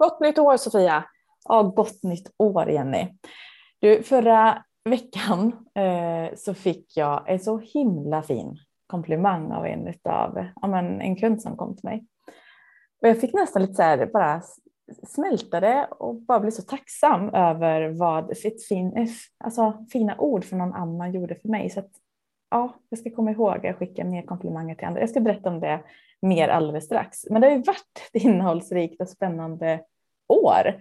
Gott 0.00 0.20
nytt 0.20 0.38
år 0.38 0.56
Sofia! 0.56 1.04
Ja, 1.48 1.62
gott 1.62 2.02
nytt 2.02 2.30
år 2.36 2.70
Jenny. 2.70 3.08
Du, 3.78 4.02
förra 4.02 4.64
veckan 4.84 5.52
eh, 5.74 6.36
så 6.36 6.54
fick 6.54 6.96
jag 6.96 7.30
en 7.30 7.40
så 7.40 7.58
himla 7.58 8.22
fin 8.22 8.58
komplimang 8.86 9.52
av 9.52 9.66
en 9.66 9.86
utav, 9.86 10.46
ja, 10.60 10.68
men 10.68 11.00
en 11.00 11.16
kund 11.16 11.42
som 11.42 11.56
kom 11.56 11.76
till 11.76 11.84
mig. 11.84 12.06
Och 13.02 13.08
jag 13.08 13.20
fick 13.20 13.34
nästan 13.34 13.62
lite 13.62 13.74
så 13.74 13.82
här 13.82 14.06
bara 14.06 14.42
smälta 15.08 15.60
det 15.60 15.88
och 15.90 16.14
bara 16.14 16.40
bli 16.40 16.50
så 16.50 16.62
tacksam 16.62 17.28
över 17.28 17.88
vad 17.88 18.36
sitt 18.36 18.66
fin, 18.66 19.08
alltså, 19.44 19.86
fina 19.92 20.18
ord 20.18 20.44
från 20.44 20.58
någon 20.58 20.74
annan 20.74 21.12
gjorde 21.12 21.34
för 21.34 21.48
mig. 21.48 21.70
Så 21.70 21.80
att, 21.80 21.90
ja, 22.50 22.74
jag 22.88 22.98
ska 22.98 23.10
komma 23.10 23.30
ihåg 23.30 23.66
att 23.66 23.76
skicka 23.76 24.04
mer 24.04 24.22
komplimanger 24.22 24.74
till 24.74 24.86
andra. 24.86 25.00
Jag 25.00 25.10
ska 25.10 25.20
berätta 25.20 25.48
om 25.48 25.60
det 25.60 25.80
mer 26.22 26.48
alldeles 26.48 26.84
strax. 26.84 27.26
Men 27.30 27.40
det 27.40 27.46
har 27.48 27.56
ju 27.56 27.62
varit 27.62 28.10
ett 28.12 28.22
innehållsrikt 28.22 29.00
och 29.00 29.08
spännande 29.08 29.80
år. 30.28 30.74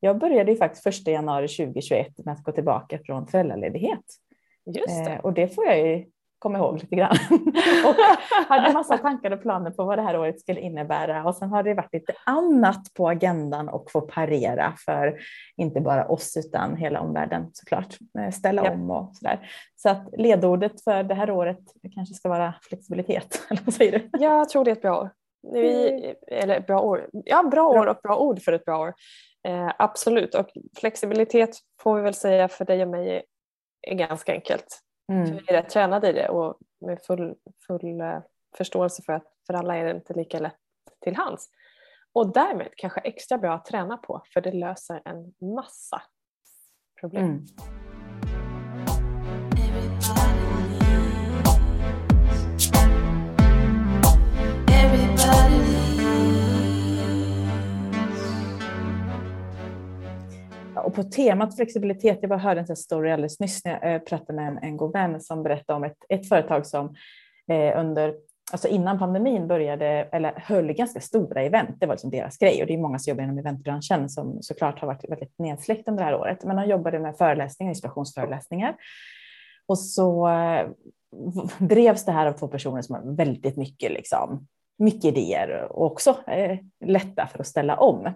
Jag 0.00 0.18
började 0.18 0.50
ju 0.50 0.56
faktiskt 0.56 0.82
första 0.82 1.10
januari 1.10 1.48
2021 1.48 2.24
med 2.24 2.32
att 2.32 2.42
gå 2.42 2.52
tillbaka 2.52 2.98
från 3.06 3.26
föräldraledighet. 3.26 4.04
Just 4.66 5.04
det. 5.04 5.10
Eh, 5.10 5.20
och 5.20 5.32
det 5.32 5.48
får 5.48 5.64
jag 5.64 5.78
ju 5.78 6.04
komma 6.38 6.58
ihåg 6.58 6.78
lite 6.78 6.96
grann. 6.96 7.16
och 7.86 7.94
hade 8.48 8.72
massa 8.72 8.98
tankar 8.98 9.30
och 9.30 9.42
planer 9.42 9.70
på 9.70 9.84
vad 9.84 9.98
det 9.98 10.02
här 10.02 10.18
året 10.18 10.40
skulle 10.40 10.60
innebära. 10.60 11.24
Och 11.24 11.36
sen 11.36 11.48
har 11.48 11.62
det 11.62 11.74
varit 11.74 11.92
lite 11.92 12.14
annat 12.26 12.94
på 12.94 13.08
agendan 13.08 13.68
och 13.68 13.90
få 13.90 14.00
parera 14.00 14.74
för 14.84 15.18
inte 15.56 15.80
bara 15.80 16.06
oss 16.06 16.36
utan 16.36 16.76
hela 16.76 17.00
omvärlden 17.00 17.50
såklart. 17.52 17.96
Eh, 18.18 18.30
ställa 18.30 18.64
ja. 18.64 18.72
om 18.72 18.90
och 18.90 19.16
sådär. 19.16 19.50
Så 19.76 19.88
att 19.88 20.08
ledordet 20.16 20.84
för 20.84 21.02
det 21.02 21.14
här 21.14 21.30
året 21.30 21.60
kanske 21.94 22.14
ska 22.14 22.28
vara 22.28 22.54
flexibilitet. 22.62 23.46
Eller 23.50 23.62
vad 23.64 23.74
säger 23.74 23.92
du? 23.92 24.24
Jag 24.24 24.48
tror 24.48 24.64
det 24.64 24.70
är 24.70 24.76
ett 24.76 24.82
bra 24.82 25.00
år. 25.00 25.10
Vi, 25.52 26.14
eller 26.26 26.60
bra 26.60 26.80
år. 26.80 27.10
Ja, 27.12 27.42
bra 27.42 27.68
år 27.68 27.86
och 27.86 27.96
bra 28.02 28.18
ord 28.18 28.42
för 28.42 28.52
ett 28.52 28.64
bra 28.64 28.78
år. 28.78 28.94
Eh, 29.48 29.72
absolut, 29.78 30.34
och 30.34 30.48
flexibilitet 30.80 31.58
får 31.82 31.96
vi 31.96 32.02
väl 32.02 32.14
säga 32.14 32.48
för 32.48 32.64
dig 32.64 32.82
och 32.82 32.88
mig 32.88 33.22
är 33.82 33.94
ganska 33.94 34.32
enkelt. 34.32 34.83
Mm. 35.12 35.24
vi 35.24 35.38
är 35.48 35.52
rätt 35.52 35.68
tränade 35.68 36.10
i 36.10 36.12
det 36.12 36.28
och 36.28 36.58
med 36.80 37.02
full, 37.02 37.34
full 37.66 38.00
uh, 38.00 38.18
förståelse 38.56 39.02
för 39.02 39.12
att 39.12 39.26
för 39.46 39.54
alla 39.54 39.76
är 39.76 39.84
det 39.84 39.90
inte 39.90 40.14
lika 40.14 40.38
lätt 40.38 40.54
till 41.00 41.16
hands. 41.16 41.50
Och 42.12 42.32
därmed 42.32 42.68
kanske 42.76 43.00
extra 43.00 43.38
bra 43.38 43.54
att 43.54 43.64
träna 43.64 43.96
på 43.96 44.22
för 44.34 44.40
det 44.40 44.52
löser 44.52 45.02
en 45.04 45.34
massa 45.54 46.02
problem. 47.00 47.24
Mm. 47.24 47.46
Och 60.84 60.94
på 60.94 61.02
temat 61.02 61.56
flexibilitet, 61.56 62.18
jag 62.20 62.28
bara 62.28 62.38
hörde 62.38 62.60
en 62.60 62.76
story 62.76 63.10
alldeles 63.10 63.40
nyss 63.40 63.64
när 63.64 63.72
jag 63.72 63.94
eh, 63.94 64.00
pratade 64.00 64.32
med 64.32 64.48
en, 64.48 64.58
en 64.58 64.76
god 64.76 64.92
vän 64.92 65.20
som 65.20 65.42
berättade 65.42 65.76
om 65.76 65.84
ett, 65.84 65.98
ett 66.08 66.28
företag 66.28 66.66
som 66.66 66.94
eh, 67.50 67.80
under 67.80 68.14
Alltså 68.52 68.68
innan 68.68 68.98
pandemin 68.98 69.48
började, 69.48 69.86
eller 69.86 70.32
höll 70.36 70.72
ganska 70.72 71.00
stora 71.00 71.42
event, 71.42 71.76
det 71.80 71.86
var 71.86 71.94
liksom 71.94 72.10
deras 72.10 72.38
grej 72.38 72.60
och 72.60 72.66
det 72.66 72.74
är 72.74 72.78
många 72.78 72.98
som 72.98 73.10
jobbar 73.10 73.24
inom 73.24 73.38
eventbranschen 73.38 74.08
som 74.08 74.42
såklart 74.42 74.80
har 74.80 74.86
varit 74.86 75.10
väldigt 75.10 75.38
nedsläckt 75.38 75.88
under 75.88 76.02
det 76.02 76.10
här 76.10 76.16
året. 76.16 76.44
Men 76.44 76.56
de 76.56 76.66
jobbade 76.66 76.98
med 76.98 77.16
föreläsningar, 77.16 77.70
inspirationsföreläsningar. 77.70 78.76
Och 79.66 79.78
så 79.78 80.28
eh, 80.28 80.68
drevs 81.58 82.04
det 82.04 82.12
här 82.12 82.26
av 82.26 82.32
två 82.32 82.48
personer 82.48 82.82
som 82.82 82.94
har 82.94 83.16
väldigt 83.16 83.56
mycket, 83.56 83.92
liksom, 83.92 84.46
mycket 84.78 85.04
idéer 85.04 85.68
och 85.70 85.86
också 85.86 86.16
eh, 86.26 86.58
lätta 86.84 87.26
för 87.26 87.38
att 87.38 87.46
ställa 87.46 87.76
om. 87.76 88.12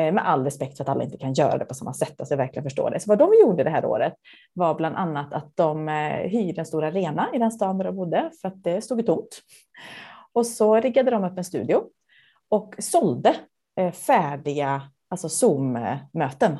Eh, 0.00 0.12
med 0.12 0.28
all 0.28 0.44
respekt 0.44 0.76
för 0.76 0.84
att 0.84 0.88
alla 0.88 1.04
inte 1.04 1.16
kan 1.16 1.32
göra 1.32 1.58
det 1.58 1.64
på 1.64 1.74
samma 1.74 1.94
sätt, 1.94 2.20
alltså 2.20 2.32
jag 2.32 2.38
verkligen 2.38 2.64
förstår 2.64 2.90
det. 2.90 3.00
Så 3.00 3.10
vad 3.10 3.18
de 3.18 3.30
gjorde 3.40 3.64
det 3.64 3.70
här 3.70 3.84
året 3.84 4.14
var 4.52 4.74
bland 4.74 4.96
annat 4.96 5.34
att 5.34 5.56
de 5.56 5.88
eh, 5.88 6.28
hyrde 6.28 6.60
en 6.60 6.66
stor 6.66 6.84
arena 6.84 7.28
i 7.34 7.38
den 7.38 7.52
stan 7.52 7.78
där 7.78 7.84
de 7.84 7.96
bodde 7.96 8.30
för 8.40 8.48
att 8.48 8.62
det 8.62 8.80
stod 8.80 9.06
tomt. 9.06 9.40
Och 10.32 10.46
så 10.46 10.76
riggade 10.80 11.10
de 11.10 11.24
upp 11.24 11.38
en 11.38 11.44
studio 11.44 11.82
och 12.48 12.74
sålde 12.78 13.34
eh, 13.80 13.92
färdiga 13.92 14.82
alltså 15.08 15.28
Zoom-möten. 15.28 16.58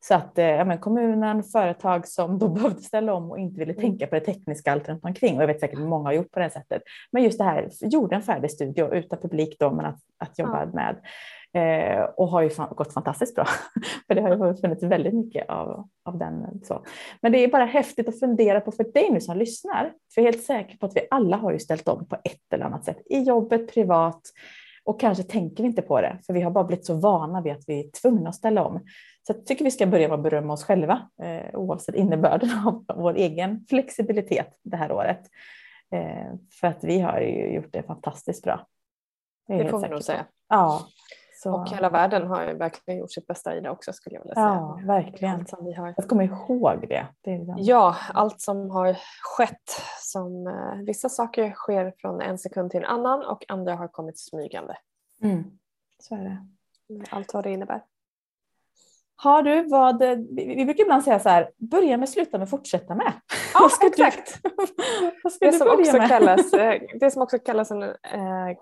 Så 0.00 0.14
att 0.14 0.32
ja, 0.34 0.64
men 0.64 0.78
kommunen, 0.78 1.42
företag 1.42 2.08
som 2.08 2.38
då 2.38 2.48
behövde 2.54 2.82
ställa 2.82 3.14
om 3.14 3.30
och 3.30 3.38
inte 3.38 3.58
ville 3.58 3.72
mm. 3.72 3.82
tänka 3.82 4.06
på 4.06 4.14
det 4.14 4.20
tekniska 4.20 4.72
allt 4.72 4.88
runt 4.88 5.04
omkring. 5.04 5.36
Och 5.36 5.42
jag 5.42 5.46
vet 5.46 5.60
säkert 5.60 5.78
många 5.78 6.08
har 6.08 6.12
gjort 6.12 6.30
på 6.30 6.40
det 6.40 6.50
sättet. 6.50 6.82
Men 7.12 7.22
just 7.22 7.38
det 7.38 7.44
här, 7.44 7.68
gjorde 7.80 8.16
en 8.16 8.22
färdig 8.22 8.50
studio 8.50 8.94
utan 8.94 9.18
publik 9.18 9.56
då, 9.58 9.70
men 9.70 9.84
att, 9.84 9.98
att 10.18 10.38
jobba 10.38 10.60
ja. 10.60 10.70
med. 10.74 10.96
Eh, 11.52 12.02
och 12.16 12.28
har 12.28 12.42
ju 12.42 12.50
gått 12.70 12.92
fantastiskt 12.92 13.34
bra. 13.34 13.46
för 14.06 14.14
det 14.14 14.20
har 14.20 14.46
ju 14.46 14.56
funnits 14.56 14.82
väldigt 14.82 15.14
mycket 15.14 15.48
av, 15.48 15.88
av 16.04 16.18
den. 16.18 16.60
Så. 16.64 16.84
Men 17.20 17.32
det 17.32 17.38
är 17.38 17.48
bara 17.48 17.64
häftigt 17.64 18.08
att 18.08 18.20
fundera 18.20 18.60
på 18.60 18.72
för 18.72 18.84
dig 18.84 19.10
nu 19.10 19.20
som 19.20 19.36
lyssnar. 19.36 19.92
För 20.14 20.20
jag 20.20 20.28
är 20.28 20.32
helt 20.32 20.44
säker 20.44 20.76
på 20.76 20.86
att 20.86 20.96
vi 20.96 21.06
alla 21.10 21.36
har 21.36 21.52
ju 21.52 21.58
ställt 21.58 21.88
om 21.88 22.08
på 22.08 22.16
ett 22.24 22.52
eller 22.52 22.64
annat 22.64 22.84
sätt. 22.84 22.98
I 23.06 23.22
jobbet, 23.22 23.74
privat 23.74 24.20
och 24.84 25.00
kanske 25.00 25.24
tänker 25.24 25.62
vi 25.62 25.68
inte 25.68 25.82
på 25.82 26.00
det. 26.00 26.18
För 26.26 26.32
vi 26.32 26.40
har 26.40 26.50
bara 26.50 26.64
blivit 26.64 26.86
så 26.86 26.94
vana 26.94 27.40
vid 27.40 27.52
att 27.52 27.64
vi 27.66 27.80
är 27.80 27.90
tvungna 27.90 28.28
att 28.28 28.34
ställa 28.34 28.64
om. 28.64 28.80
Så 29.26 29.32
jag 29.32 29.46
tycker 29.46 29.64
vi 29.64 29.70
ska 29.70 29.86
börja 29.86 30.08
med 30.08 30.14
att 30.14 30.22
berömma 30.22 30.52
oss 30.52 30.64
själva 30.64 31.08
eh, 31.22 31.54
oavsett 31.54 31.94
innebörden 31.94 32.50
av 32.66 32.84
vår 32.96 33.14
egen 33.14 33.66
flexibilitet 33.68 34.60
det 34.62 34.76
här 34.76 34.92
året. 34.92 35.20
Eh, 35.92 36.34
för 36.60 36.66
att 36.66 36.84
vi 36.84 37.00
har 37.00 37.20
ju 37.20 37.54
gjort 37.54 37.72
det 37.72 37.82
fantastiskt 37.82 38.44
bra. 38.44 38.66
Det, 39.48 39.62
det 39.62 39.68
får 39.68 39.80
vi 39.80 39.88
nog 39.88 40.02
säga. 40.02 40.26
Ja, 40.48 40.86
så. 41.46 41.54
Och 41.60 41.68
hela 41.68 41.90
världen 41.90 42.26
har 42.26 42.46
verkligen 42.54 43.00
gjort 43.00 43.12
sitt 43.12 43.26
bästa 43.26 43.56
i 43.56 43.60
det 43.60 43.70
också 43.70 43.92
skulle 43.92 44.16
jag 44.16 44.22
vilja 44.22 44.34
säga. 44.34 44.46
Ja, 44.46 44.80
verkligen. 44.84 45.34
Allt 45.34 45.48
som 45.48 45.64
vi 45.64 45.72
har... 45.72 45.94
Jag 45.96 46.08
kommer 46.08 46.24
ihåg 46.24 46.88
det. 46.88 47.06
det 47.20 47.38
den... 47.38 47.56
Ja, 47.58 47.96
allt 48.14 48.40
som 48.40 48.70
har 48.70 48.96
skett. 49.22 49.82
Som, 50.00 50.46
eh, 50.46 50.84
vissa 50.86 51.08
saker 51.08 51.52
sker 51.52 51.94
från 51.98 52.20
en 52.20 52.38
sekund 52.38 52.70
till 52.70 52.80
en 52.80 52.86
annan 52.86 53.24
och 53.24 53.44
andra 53.48 53.74
har 53.74 53.88
kommit 53.88 54.18
smygande. 54.18 54.76
Mm. 55.22 55.44
Så 55.98 56.14
är 56.14 56.24
det. 56.24 56.46
Allt 57.10 57.34
vad 57.34 57.44
det 57.44 57.50
innebär. 57.50 57.82
Har 59.18 59.42
du 59.42 59.62
vad, 59.62 60.02
vi 60.36 60.64
brukar 60.64 60.82
ibland 60.82 61.04
säga 61.04 61.18
så 61.18 61.28
här, 61.28 61.50
börja 61.56 61.96
med, 61.96 62.08
sluta 62.08 62.38
med, 62.38 62.50
fortsätta 62.50 62.94
med. 62.94 63.12
Ja, 63.54 63.68
ska 63.68 63.86
exakt. 63.86 64.28
Ska 65.32 65.46
det, 65.46 65.52
som 65.52 65.68
också 65.68 65.96
med? 65.96 66.08
Kallas, 66.08 66.52
eh, 66.52 66.80
det 67.00 67.10
som 67.10 67.22
också 67.22 67.38
kallas 67.38 67.70
en 67.70 67.82
eh, 67.82 67.90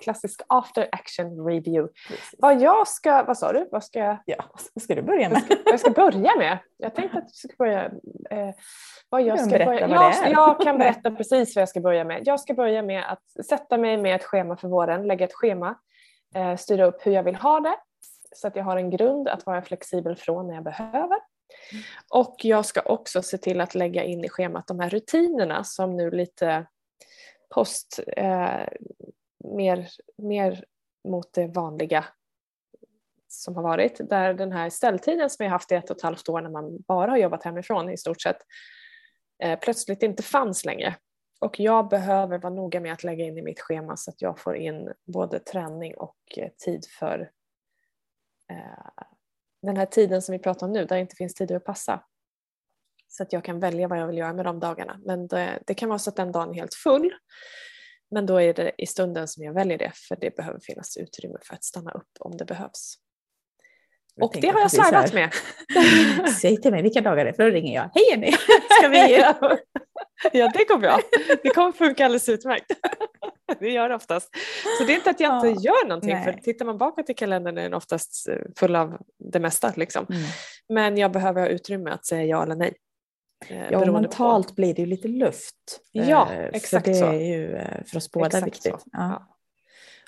klassisk 0.00 0.40
after 0.46 0.88
action 0.92 1.46
review. 1.46 1.92
Precis. 2.08 2.34
Vad 2.38 2.60
jag 2.60 2.88
ska, 2.88 3.22
vad 3.22 3.38
sa 3.38 3.52
du? 3.52 3.68
Vad 3.70 3.84
ska, 3.84 4.16
ja, 4.24 4.44
vad 4.74 4.82
ska 4.82 4.94
du 4.94 5.02
börja 5.02 5.28
med? 5.28 5.42
Vad 5.64 5.72
jag 5.72 5.80
ska 5.80 5.90
börja 5.90 6.36
med? 6.36 6.58
Jag 6.76 6.94
tänkte 6.94 7.18
att 7.18 7.28
du 7.28 7.34
ska 7.34 7.54
börja 7.58 7.84
eh, 8.30 8.54
vad 9.08 9.22
jag 9.22 9.40
ska 9.40 9.64
börja 9.64 9.88
jag, 9.88 10.14
jag 10.30 10.60
kan 10.60 10.78
berätta 10.78 11.10
precis 11.10 11.56
vad 11.56 11.62
jag 11.62 11.68
ska 11.68 11.80
börja 11.80 12.04
med. 12.04 12.22
Jag 12.24 12.40
ska 12.40 12.54
börja 12.54 12.82
med 12.82 13.04
att 13.08 13.46
sätta 13.46 13.78
mig 13.78 13.96
med 13.96 14.16
ett 14.16 14.24
schema 14.24 14.56
för 14.56 14.68
våren, 14.68 15.06
lägga 15.06 15.24
ett 15.24 15.34
schema, 15.34 15.74
eh, 16.34 16.56
styra 16.56 16.84
upp 16.84 17.06
hur 17.06 17.12
jag 17.12 17.22
vill 17.22 17.36
ha 17.36 17.60
det 17.60 17.74
så 18.36 18.48
att 18.48 18.56
jag 18.56 18.64
har 18.64 18.76
en 18.76 18.90
grund 18.90 19.28
att 19.28 19.46
vara 19.46 19.62
flexibel 19.62 20.16
från 20.16 20.46
när 20.46 20.54
jag 20.54 20.64
behöver. 20.64 21.18
Och 22.10 22.36
jag 22.38 22.66
ska 22.66 22.80
också 22.80 23.22
se 23.22 23.38
till 23.38 23.60
att 23.60 23.74
lägga 23.74 24.04
in 24.04 24.24
i 24.24 24.28
schemat 24.28 24.66
de 24.66 24.80
här 24.80 24.90
rutinerna 24.90 25.64
som 25.64 25.96
nu 25.96 26.10
lite 26.10 26.66
post 27.54 28.00
eh, 28.16 28.68
mer, 29.44 29.88
mer 30.16 30.64
mot 31.08 31.32
det 31.32 31.46
vanliga 31.46 32.04
som 33.28 33.56
har 33.56 33.62
varit. 33.62 34.08
Där 34.08 34.34
den 34.34 34.52
här 34.52 34.70
ställtiden 34.70 35.30
som 35.30 35.44
har 35.44 35.50
haft 35.50 35.72
i 35.72 35.74
ett 35.74 35.90
och 35.90 35.96
ett 35.96 36.02
halvt 36.02 36.28
år 36.28 36.40
när 36.40 36.50
man 36.50 36.78
bara 36.78 37.10
har 37.10 37.18
jobbat 37.18 37.44
hemifrån 37.44 37.90
i 37.90 37.96
stort 37.96 38.20
sett 38.20 38.38
eh, 39.42 39.58
plötsligt 39.58 40.02
inte 40.02 40.22
fanns 40.22 40.64
längre. 40.64 40.96
Och 41.40 41.60
jag 41.60 41.88
behöver 41.88 42.38
vara 42.38 42.54
noga 42.54 42.80
med 42.80 42.92
att 42.92 43.04
lägga 43.04 43.24
in 43.24 43.38
i 43.38 43.42
mitt 43.42 43.60
schema 43.60 43.96
så 43.96 44.10
att 44.10 44.22
jag 44.22 44.38
får 44.38 44.56
in 44.56 44.92
både 45.06 45.38
träning 45.38 45.94
och 45.96 46.16
eh, 46.36 46.48
tid 46.64 46.86
för 46.98 47.30
den 49.62 49.76
här 49.76 49.86
tiden 49.86 50.22
som 50.22 50.32
vi 50.32 50.38
pratar 50.38 50.66
om 50.66 50.72
nu 50.72 50.84
där 50.84 50.96
det 50.96 51.00
inte 51.00 51.16
finns 51.16 51.34
tid 51.34 51.52
att 51.52 51.64
passa. 51.64 52.04
Så 53.08 53.22
att 53.22 53.32
jag 53.32 53.44
kan 53.44 53.60
välja 53.60 53.88
vad 53.88 53.98
jag 53.98 54.06
vill 54.06 54.18
göra 54.18 54.32
med 54.32 54.44
de 54.44 54.60
dagarna. 54.60 55.00
Men 55.04 55.26
det, 55.26 55.58
det 55.66 55.74
kan 55.74 55.88
vara 55.88 55.98
så 55.98 56.10
att 56.10 56.16
den 56.16 56.32
dagen 56.32 56.50
är 56.50 56.54
helt 56.54 56.74
full. 56.74 57.14
Men 58.10 58.26
då 58.26 58.40
är 58.40 58.54
det 58.54 58.72
i 58.78 58.86
stunden 58.86 59.28
som 59.28 59.44
jag 59.44 59.52
väljer 59.52 59.78
det 59.78 59.92
för 59.94 60.16
det 60.16 60.36
behöver 60.36 60.60
finnas 60.60 60.96
utrymme 60.96 61.38
för 61.42 61.54
att 61.54 61.64
stanna 61.64 61.90
upp 61.90 62.10
om 62.18 62.36
det 62.36 62.44
behövs. 62.44 62.94
Jag 64.14 64.24
och 64.24 64.36
det 64.40 64.48
har 64.48 64.60
jag 64.60 64.70
slarvat 64.70 65.12
med. 65.12 65.30
Säg 66.40 66.60
till 66.60 66.70
mig 66.70 66.82
vilka 66.82 67.00
dagar 67.00 67.24
det 67.24 67.30
är 67.30 67.34
för 67.34 67.42
då 67.42 67.50
ringer 67.50 67.74
jag. 67.74 67.90
Hej 67.94 68.04
Jenny! 68.10 68.32
Ska 68.78 68.88
vi... 68.88 69.20
ja 70.32 70.50
det 70.54 70.64
går 70.68 70.78
bra. 70.78 71.00
Det 71.42 71.48
kommer 71.48 71.72
funka 71.72 72.04
alldeles 72.04 72.28
utmärkt. 72.28 72.72
det 73.60 73.70
gör 73.70 73.88
det 73.88 73.94
oftast. 73.94 74.36
Så 74.78 74.84
det 74.84 74.92
är 74.92 74.96
inte 74.96 75.10
att 75.10 75.20
jag 75.20 75.36
inte 75.36 75.62
gör 75.62 75.88
någonting, 75.88 76.14
Nej. 76.14 76.24
för 76.24 76.32
tittar 76.32 76.64
man 76.64 76.78
bakåt 76.78 77.10
i 77.10 77.14
kalendern 77.14 77.58
är 77.58 77.62
den 77.62 77.74
oftast 77.74 78.28
eh, 78.28 78.36
full 78.56 78.76
av 78.76 78.98
det 79.18 79.40
mesta. 79.40 79.72
Liksom. 79.76 80.06
Mm. 80.10 80.22
Men 80.68 80.96
jag 80.96 81.12
behöver 81.12 81.40
ha 81.40 81.48
utrymme 81.48 81.90
att 81.90 82.06
säga 82.06 82.24
ja 82.24 82.42
eller 82.42 82.56
nej. 82.56 82.74
Eh, 83.46 83.70
ja, 83.70 83.92
mentalt 83.92 84.48
på. 84.48 84.54
blir 84.54 84.74
det 84.74 84.82
ju 84.82 84.86
lite 84.86 85.08
luft. 85.08 85.80
Ja, 85.92 86.28
exakt 86.32 86.84
för 86.84 86.92
det 86.92 86.98
så. 86.98 87.06
är 87.06 87.38
ju 87.38 87.58
för 87.86 87.96
oss 87.96 88.10
båda 88.10 88.26
exakt 88.26 88.46
viktigt. 88.46 88.72
Ja. 88.72 88.82
Ja. 88.92 89.34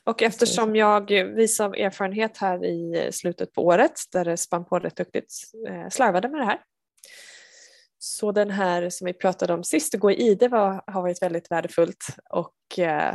Och 0.05 0.23
eftersom 0.23 0.77
jag 0.77 1.11
vis 1.11 1.61
av 1.61 1.75
erfarenhet 1.75 2.39
här 2.39 2.65
i 2.65 3.09
slutet 3.13 3.53
på 3.53 3.67
året 3.67 3.93
där 4.13 4.25
det 4.25 4.37
spann 4.37 4.65
på 4.65 4.79
rätt 4.79 4.97
duktigt 4.97 5.33
eh, 5.69 5.89
slarvade 5.89 6.29
med 6.29 6.41
det 6.41 6.45
här. 6.45 6.61
Så 8.07 8.33
den 8.33 8.51
här 8.51 8.91
som 8.91 9.05
vi 9.05 9.13
pratade 9.13 9.55
om 9.55 9.65
sist, 9.65 9.95
att 9.95 10.01
gå 10.01 10.11
i 10.11 10.15
ide, 10.15 10.49
var, 10.49 10.85
har 10.87 11.03
varit 11.03 11.23
väldigt 11.23 11.51
värdefullt 11.51 12.07
och 12.31 12.79
eh, 12.79 13.15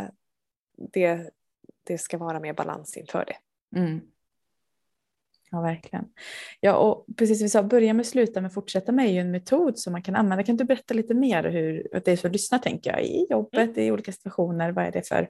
det, 0.94 1.30
det 1.84 1.98
ska 1.98 2.18
vara 2.18 2.40
mer 2.40 2.54
balans 2.54 2.98
inför 2.98 3.26
det. 3.26 3.36
Mm. 3.80 4.02
Ja, 5.52 5.62
verkligen. 5.62 6.06
Ja, 6.60 6.76
och 6.76 7.06
precis 7.18 7.38
som 7.38 7.46
vi 7.46 7.50
sa, 7.50 7.64
börja 7.64 7.94
med 7.94 8.06
sluta 8.06 8.42
med 8.42 8.54
fortsätta 8.54 8.92
med 8.92 9.06
är 9.06 9.10
ju 9.10 9.20
en 9.20 9.32
metod 9.32 9.80
som 9.80 9.94
man 9.94 10.04
kan 10.04 10.16
använda. 10.16 10.44
Kan 10.44 10.58
du 10.58 10.64
berätta 10.64 10.94
lite 10.94 11.14
mer 11.14 11.44
hur 11.44 11.88
det 12.06 12.12
är 12.12 12.18
för 12.18 12.30
lyssnar 12.30 12.60
tänker 12.60 12.92
jag, 12.92 13.04
i 13.04 13.28
jobbet, 13.30 13.70
mm. 13.70 13.80
i 13.80 13.92
olika 13.92 14.12
situationer, 14.12 14.72
vad 14.72 14.86
är 14.86 14.92
det 14.92 15.08
för 15.08 15.30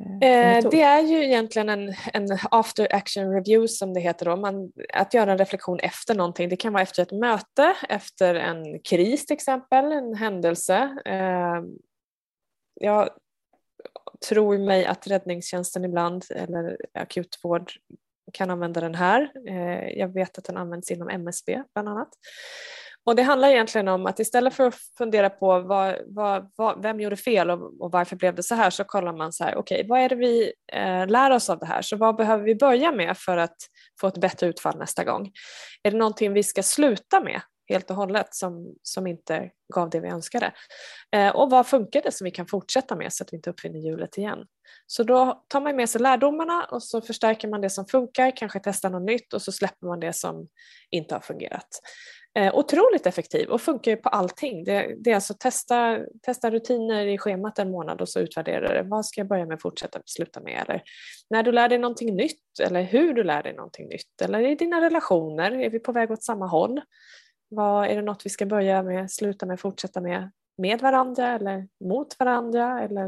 Eh, 0.00 0.70
det 0.70 0.82
är 0.82 1.02
ju 1.02 1.24
egentligen 1.24 1.68
en, 1.68 1.94
en 2.12 2.38
after 2.50 2.94
action 2.94 3.30
review 3.32 3.68
som 3.68 3.94
det 3.94 4.00
heter 4.00 4.26
då. 4.26 4.36
Man, 4.36 4.72
att 4.92 5.14
göra 5.14 5.32
en 5.32 5.38
reflektion 5.38 5.78
efter 5.78 6.14
någonting. 6.14 6.48
Det 6.48 6.56
kan 6.56 6.72
vara 6.72 6.82
efter 6.82 7.02
ett 7.02 7.12
möte, 7.12 7.76
efter 7.88 8.34
en 8.34 8.80
kris 8.80 9.26
till 9.26 9.34
exempel, 9.34 9.92
en 9.92 10.14
händelse. 10.14 10.98
Eh, 11.04 11.62
jag 12.80 13.10
tror 14.28 14.58
mig 14.58 14.84
att 14.84 15.06
räddningstjänsten 15.06 15.84
ibland, 15.84 16.24
eller 16.30 16.76
akutvård, 16.94 17.72
kan 18.32 18.50
använda 18.50 18.80
den 18.80 18.94
här. 18.94 19.32
Eh, 19.48 19.88
jag 19.98 20.08
vet 20.08 20.38
att 20.38 20.44
den 20.44 20.56
används 20.56 20.90
inom 20.90 21.08
MSB 21.08 21.62
bland 21.74 21.88
annat. 21.88 22.08
Och 23.06 23.16
det 23.16 23.22
handlar 23.22 23.48
egentligen 23.48 23.88
om 23.88 24.06
att 24.06 24.20
istället 24.20 24.54
för 24.54 24.66
att 24.66 24.74
fundera 24.98 25.30
på 25.30 25.60
vad, 25.60 25.96
vad, 26.06 26.50
vad, 26.56 26.82
vem 26.82 27.00
gjorde 27.00 27.16
fel 27.16 27.50
och, 27.50 27.80
och, 27.80 27.92
varför 27.92 28.16
blev 28.16 28.34
det 28.34 28.42
så 28.42 28.54
här 28.54 28.70
så 28.70 28.84
kollar 28.84 29.12
man 29.12 29.32
så 29.32 29.44
här, 29.44 29.56
okej 29.56 29.76
okay, 29.76 29.88
vad 29.88 30.00
är 30.00 30.08
det 30.08 30.14
vi 30.14 30.52
eh, 30.72 31.06
lär 31.06 31.30
oss 31.30 31.50
av 31.50 31.58
det 31.58 31.66
här? 31.66 31.82
Så 31.82 31.96
vad 31.96 32.16
behöver 32.16 32.44
vi 32.44 32.54
börja 32.54 32.92
med 32.92 33.18
för 33.18 33.36
att 33.36 33.56
få 34.00 34.06
ett 34.06 34.20
bättre 34.20 34.46
utfall 34.46 34.78
nästa 34.78 35.04
gång? 35.04 35.30
Är 35.82 35.90
det 35.90 35.96
någonting 35.96 36.32
vi 36.32 36.42
ska 36.42 36.62
sluta 36.62 37.20
med 37.20 37.40
helt 37.68 37.90
och 37.90 37.96
hållet 37.96 38.34
som, 38.34 38.74
som 38.82 39.06
inte 39.06 39.50
gav 39.74 39.90
det 39.90 40.00
vi 40.00 40.08
önskade? 40.08 40.52
Eh, 41.12 41.36
och 41.36 41.50
vad 41.50 41.66
funkade 41.66 42.12
som 42.12 42.24
vi 42.24 42.30
kan 42.30 42.46
fortsätta 42.46 42.96
med 42.96 43.12
så 43.12 43.24
att 43.24 43.32
vi 43.32 43.36
inte 43.36 43.50
uppfinner 43.50 43.78
hjulet 43.78 44.18
igen? 44.18 44.46
Så 44.86 45.02
då 45.02 45.44
tar 45.48 45.60
man 45.60 45.76
med 45.76 45.90
sig 45.90 46.00
lärdomarna 46.00 46.64
och 46.64 46.82
så 46.82 47.00
förstärker 47.00 47.48
man 47.48 47.60
det 47.60 47.70
som 47.70 47.86
funkar, 47.86 48.36
kanske 48.36 48.60
testar 48.60 48.90
något 48.90 49.06
nytt 49.06 49.32
och 49.32 49.42
så 49.42 49.52
släpper 49.52 49.86
man 49.86 50.00
det 50.00 50.12
som 50.12 50.48
inte 50.90 51.14
har 51.14 51.20
fungerat. 51.20 51.68
Eh, 52.38 52.54
otroligt 52.54 53.06
effektiv 53.06 53.48
och 53.48 53.60
funkar 53.60 53.90
ju 53.90 53.96
på 53.96 54.08
allting. 54.08 54.64
Det, 54.64 54.94
det 54.98 55.10
är 55.10 55.14
alltså 55.14 55.34
testa, 55.34 55.98
testa 56.22 56.50
rutiner 56.50 57.06
i 57.06 57.18
schemat 57.18 57.58
en 57.58 57.70
månad 57.70 58.00
och 58.00 58.08
så 58.08 58.20
utvärdera 58.20 58.82
det. 58.82 58.88
Vad 58.88 59.06
ska 59.06 59.20
jag 59.20 59.28
börja 59.28 59.46
med, 59.46 59.60
fortsätta, 59.60 60.00
sluta 60.06 60.40
med? 60.40 60.62
Eller 60.62 60.82
när 61.30 61.42
du 61.42 61.52
lär 61.52 61.68
dig 61.68 61.78
någonting 61.78 62.16
nytt 62.16 62.60
eller 62.62 62.82
hur 62.82 63.12
du 63.12 63.24
lär 63.24 63.42
dig 63.42 63.54
någonting 63.54 63.88
nytt. 63.88 64.20
Eller 64.22 64.40
i 64.40 64.54
dina 64.54 64.80
relationer, 64.80 65.52
är 65.52 65.70
vi 65.70 65.78
på 65.78 65.92
väg 65.92 66.10
åt 66.10 66.22
samma 66.22 66.46
håll? 66.46 66.80
Vad, 67.48 67.86
är 67.86 67.96
det 67.96 68.02
något 68.02 68.26
vi 68.26 68.30
ska 68.30 68.46
börja 68.46 68.82
med, 68.82 69.10
sluta 69.10 69.46
med, 69.46 69.60
fortsätta 69.60 70.00
med 70.00 70.30
med 70.58 70.80
varandra 70.80 71.34
eller 71.34 71.68
mot 71.84 72.18
varandra? 72.18 72.82
Eller 72.82 73.06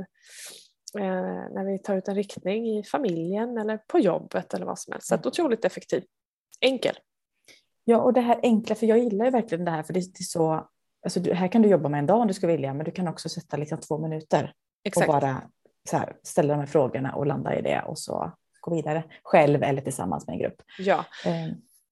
eh, 0.99 1.53
när 1.55 1.65
vi 1.65 1.79
tar 1.79 1.97
ut 1.97 2.09
en 2.09 2.15
riktning 2.15 2.79
i 2.79 2.85
familjen 2.85 3.59
eller 3.59 3.77
på 3.77 3.99
jobbet 3.99 4.55
eller 4.55 4.67
vad 4.67 4.79
som 4.79 4.93
helst. 4.93 5.09
Så 5.09 5.15
att 5.15 5.27
otroligt 5.27 5.65
effektiv. 5.65 6.05
Enkel. 6.61 6.99
Ja, 7.85 8.01
och 8.01 8.13
det 8.13 8.21
här 8.21 8.41
enkla, 8.43 8.75
för 8.75 8.87
jag 8.87 8.99
gillar 8.99 9.25
ju 9.25 9.31
verkligen 9.31 9.65
det 9.65 9.71
här, 9.71 9.83
för 9.83 9.93
det, 9.93 10.01
det 10.01 10.21
är 10.21 10.25
så, 10.25 10.69
alltså 11.05 11.21
du, 11.21 11.33
här 11.33 11.49
kan 11.49 11.63
du 11.63 11.69
jobba 11.69 11.89
med 11.89 11.99
en 11.99 12.07
dag 12.07 12.21
om 12.21 12.29
du 12.29 12.35
ska 12.35 12.47
vilja, 12.47 12.75
men 12.75 12.85
du 12.85 12.91
kan 12.91 13.09
också 13.09 13.29
sätta 13.29 13.57
liksom 13.57 13.81
två 13.81 13.99
minuter 13.99 14.53
Exakt. 14.85 15.09
och 15.09 15.15
bara 15.15 15.43
här, 15.93 16.17
ställa 16.23 16.55
de 16.55 16.61
här 16.61 16.67
frågorna 16.67 17.15
och 17.15 17.27
landa 17.27 17.59
i 17.59 17.63
det 17.63 17.83
och 17.83 17.99
så 17.99 18.33
gå 18.61 18.75
vidare 18.75 19.05
själv 19.23 19.63
eller 19.63 19.83
tillsammans 19.83 20.27
med 20.27 20.35
en 20.35 20.41
grupp. 20.41 20.63
Ja. 20.79 21.05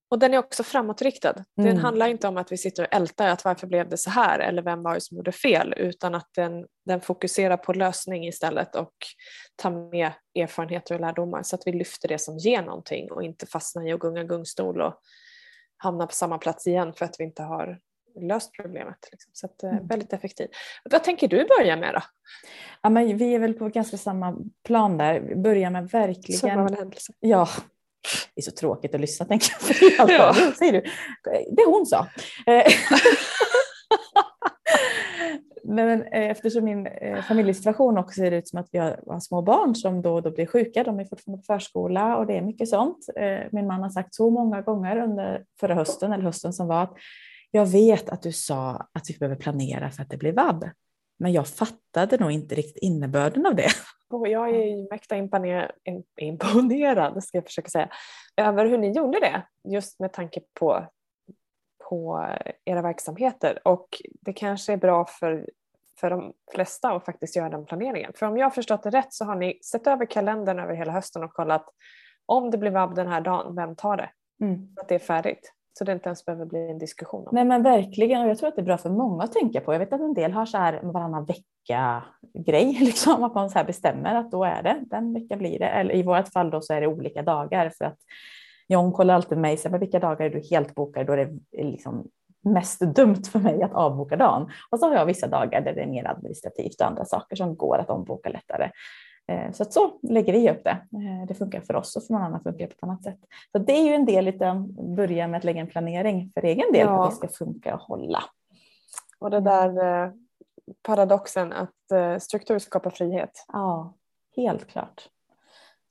Och 0.09 0.19
den 0.19 0.33
är 0.33 0.37
också 0.37 0.63
framåtriktad. 0.63 1.33
Den 1.55 1.67
mm. 1.67 1.77
handlar 1.77 2.07
inte 2.07 2.27
om 2.27 2.37
att 2.37 2.51
vi 2.51 2.57
sitter 2.57 2.83
och 2.83 2.93
ältar 2.93 3.27
att 3.27 3.45
varför 3.45 3.67
blev 3.67 3.89
det 3.89 3.97
så 3.97 4.09
här 4.09 4.39
eller 4.39 4.61
vem 4.61 4.83
var 4.83 4.93
det 4.93 5.01
som 5.01 5.17
gjorde 5.17 5.31
fel 5.31 5.73
utan 5.77 6.15
att 6.15 6.29
den, 6.35 6.65
den 6.85 7.01
fokuserar 7.01 7.57
på 7.57 7.73
lösning 7.73 8.27
istället 8.27 8.75
och 8.75 8.93
tar 9.55 9.71
med 9.91 10.11
erfarenheter 10.35 10.95
och 10.95 11.01
lärdomar 11.01 11.43
så 11.43 11.55
att 11.55 11.61
vi 11.65 11.71
lyfter 11.71 12.07
det 12.07 12.19
som 12.19 12.37
ger 12.37 12.61
någonting 12.61 13.11
och 13.11 13.23
inte 13.23 13.45
fastnar 13.45 13.87
i 13.87 13.93
att 13.93 13.99
gunga 13.99 14.23
gungstol 14.23 14.81
och 14.81 14.99
hamna 15.77 16.07
på 16.07 16.13
samma 16.13 16.37
plats 16.37 16.67
igen 16.67 16.93
för 16.93 17.05
att 17.05 17.15
vi 17.19 17.23
inte 17.23 17.43
har 17.43 17.79
löst 18.21 18.51
problemet. 18.53 19.09
Liksom. 19.11 19.31
Så 19.33 19.45
att, 19.45 19.63
eh, 19.63 19.69
mm. 19.69 19.87
väldigt 19.87 20.13
effektivt. 20.13 20.49
Vad 20.91 21.03
tänker 21.03 21.27
du 21.27 21.47
börja 21.59 21.75
med 21.75 21.93
då? 21.93 22.01
Ja, 22.81 22.89
men 22.89 23.17
vi 23.17 23.35
är 23.35 23.39
väl 23.39 23.53
på 23.53 23.69
ganska 23.69 23.97
samma 23.97 24.37
plan 24.63 24.97
där. 24.97 25.35
Börja 25.35 25.69
med 25.69 25.89
verkligen... 25.89 26.39
Som 26.39 26.49
av 26.49 26.67
en 26.67 26.73
händelse. 26.73 27.13
Ja. 27.19 27.49
Det 28.35 28.41
är 28.41 28.43
så 28.43 28.51
tråkigt 28.51 28.95
att 28.95 29.01
lyssna 29.01 29.25
tänker 29.25 29.53
jag. 29.97 30.09
ja. 30.09 30.33
Säger 30.57 30.73
du? 30.73 30.81
Det 31.55 31.65
hon 31.65 31.85
sa. 31.85 32.07
Eh, 32.47 32.63
men 35.63 36.01
eh, 36.01 36.29
eftersom 36.29 36.65
min 36.65 36.87
eh, 36.87 37.21
familjesituation 37.21 37.97
också 37.97 38.15
ser 38.15 38.31
ut 38.31 38.47
som 38.47 38.59
att 38.59 38.69
vi 38.71 38.79
har, 38.79 39.19
små 39.19 39.41
barn 39.41 39.75
som 39.75 40.01
då 40.01 40.13
och 40.13 40.23
då 40.23 40.31
blir 40.31 40.45
sjuka, 40.45 40.83
de 40.83 40.99
är 40.99 41.05
fortfarande 41.05 41.41
på 41.41 41.53
förskola 41.53 42.17
och 42.17 42.27
det 42.27 42.37
är 42.37 42.41
mycket 42.41 42.69
sånt. 42.69 43.05
Min 43.51 43.67
man 43.67 43.83
har 43.83 43.89
sagt 43.89 44.15
så 44.15 44.29
många 44.29 44.61
gånger 44.61 44.97
under 44.97 45.43
förra 45.59 45.75
hösten 45.75 46.13
eller 46.13 46.23
hösten 46.23 46.53
som 46.53 46.67
var 46.67 46.83
att 46.83 46.93
jag 47.51 47.65
vet 47.65 48.09
att 48.09 48.21
du 48.21 48.31
sa 48.31 48.87
att 48.93 49.09
vi 49.09 49.17
behöver 49.19 49.35
planera 49.35 49.91
för 49.91 50.01
att 50.01 50.09
det 50.09 50.17
blir 50.17 50.33
vab. 50.33 50.69
Men 51.17 51.31
jag 51.31 51.47
fattade 51.47 52.17
nog 52.17 52.31
inte 52.31 52.55
riktigt 52.55 52.83
innebörden 52.83 53.45
av 53.45 53.55
det. 53.55 53.69
Jag 54.09 54.49
är 54.49 54.89
mäkta 54.89 55.15
imponerad, 56.15 57.23
ska 57.23 57.37
jag 57.37 57.45
försöka 57.45 57.69
säga, 57.69 57.89
över 58.37 58.65
hur 58.65 58.77
ni 58.77 58.91
gjorde 58.91 59.19
det. 59.19 59.47
Just 59.63 59.99
med 59.99 60.13
tanke 60.13 60.41
på 60.53 60.87
på 61.89 62.27
era 62.65 62.81
verksamheter 62.81 63.59
och 63.67 63.87
det 64.21 64.33
kanske 64.33 64.73
är 64.73 64.77
bra 64.77 65.05
för, 65.05 65.49
för 65.99 66.09
de 66.09 66.33
flesta 66.53 66.91
att 66.91 67.05
faktiskt 67.05 67.35
göra 67.35 67.49
den 67.49 67.65
planeringen. 67.65 68.11
För 68.15 68.25
om 68.25 68.37
jag 68.37 68.45
har 68.45 68.51
förstått 68.51 68.83
det 68.83 68.89
rätt 68.89 69.13
så 69.13 69.25
har 69.25 69.35
ni 69.35 69.59
sett 69.63 69.87
över 69.87 70.05
kalendern 70.05 70.59
över 70.59 70.73
hela 70.73 70.91
hösten 70.91 71.23
och 71.23 71.33
kollat 71.33 71.65
om 72.25 72.51
det 72.51 72.57
blir 72.57 72.71
vab 72.71 72.95
den 72.95 73.07
här 73.07 73.21
dagen, 73.21 73.55
vem 73.55 73.75
tar 73.75 73.97
det? 73.97 74.09
Mm. 74.41 74.75
Att 74.81 74.87
det 74.87 74.95
är 74.95 74.99
färdigt. 74.99 75.53
Så 75.77 75.83
det 75.83 75.91
inte 75.91 76.09
ens 76.09 76.25
behöver 76.25 76.45
bli 76.45 76.69
en 76.69 76.77
diskussion 76.77 77.27
om. 77.27 77.35
Nej 77.35 77.45
men 77.45 77.63
verkligen 77.63 78.21
och 78.21 78.29
jag 78.29 78.37
tror 78.37 78.49
att 78.49 78.55
det 78.55 78.61
är 78.61 78.65
bra 78.65 78.77
för 78.77 78.89
många 78.89 79.23
att 79.23 79.31
tänka 79.31 79.61
på. 79.61 79.73
Jag 79.73 79.79
vet 79.79 79.93
att 79.93 80.01
en 80.01 80.13
del 80.13 80.31
har 80.31 80.45
så 80.45 80.57
här 80.57 80.79
varannan 80.83 81.25
vecka 81.25 82.03
grej, 82.33 82.73
liksom, 82.79 83.23
att 83.23 83.35
man 83.35 83.49
så 83.49 83.57
här 83.57 83.65
bestämmer 83.65 84.15
att 84.15 84.31
då 84.31 84.43
är 84.43 84.63
det, 84.63 84.83
den 84.85 85.13
veckan 85.13 85.39
blir 85.39 85.59
det. 85.59 85.65
Eller 85.65 85.95
i 85.95 86.03
vårt 86.03 86.27
fall 86.27 86.49
då 86.49 86.61
så 86.61 86.73
är 86.73 86.81
det 86.81 86.87
olika 86.87 87.21
dagar 87.21 87.69
för 87.77 87.85
att 87.85 87.97
John 88.67 88.91
kollar 88.91 89.13
alltid 89.13 89.37
mig, 89.37 89.57
så 89.57 89.77
vilka 89.77 89.99
dagar 89.99 90.25
är 90.25 90.29
du 90.29 90.41
helt 90.49 90.75
bokad? 90.75 91.07
Då 91.07 91.13
är 91.13 91.17
det 91.17 91.59
eh, 91.61 91.65
liksom 91.65 92.07
mest 92.41 92.79
dumt 92.79 93.23
för 93.31 93.39
mig 93.39 93.63
att 93.63 93.73
avboka 93.73 94.15
dagen. 94.15 94.51
Och 94.69 94.79
så 94.79 94.87
har 94.87 94.95
jag 94.95 95.05
vissa 95.05 95.27
dagar 95.27 95.61
där 95.61 95.73
det 95.73 95.81
är 95.81 95.87
mer 95.87 96.07
administrativt 96.07 96.81
och 96.81 96.87
andra 96.87 97.05
saker 97.05 97.35
som 97.35 97.55
går 97.55 97.77
att 97.77 97.89
omboka 97.89 98.29
lättare. 98.29 98.71
Eh, 99.27 99.51
så 99.51 99.63
att 99.63 99.73
så 99.73 99.99
lägger 100.01 100.33
vi 100.33 100.51
upp 100.51 100.63
det. 100.63 100.69
Eh, 100.69 101.27
det 101.27 101.33
funkar 101.33 101.61
för 101.61 101.75
oss 101.75 101.95
och 101.95 102.03
för 102.03 102.13
någon 102.13 102.23
annan 102.23 102.43
funkar 102.43 102.59
det 102.59 102.67
på 102.67 102.73
ett 102.73 102.83
annat 102.83 103.03
sätt. 103.03 103.19
Så 103.51 103.57
det 103.57 103.73
är 103.73 103.83
ju 103.83 103.93
en 103.93 104.05
del 104.05 104.25
lite 104.25 104.65
börja 104.95 105.27
med 105.27 105.37
att 105.37 105.43
lägga 105.43 105.61
en 105.61 105.67
planering 105.67 106.31
för 106.33 106.45
egen 106.45 106.71
del 106.71 106.87
ja. 106.87 106.97
för 106.97 107.03
att 107.03 107.09
det 107.09 107.15
ska 107.15 107.45
funka 107.45 107.75
och 107.75 107.81
hålla. 107.81 108.23
Och 109.19 109.29
det 109.29 109.39
där 109.39 110.03
eh, 110.05 110.11
paradoxen 110.81 111.53
att 111.53 112.21
struktur 112.21 112.59
skapar 112.59 112.89
frihet. 112.89 113.45
Ja, 113.47 113.93
helt 114.35 114.67
klart. 114.67 115.09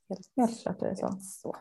Helt, 0.09 0.31
helt 0.37 0.61
klart 0.61 0.81
är 0.81 0.89
det 0.89 0.95
så. 0.95 1.17
så. 1.21 1.55